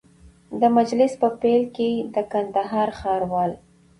[0.59, 3.51] د مجلس په پیل کي د کندهار ښاروال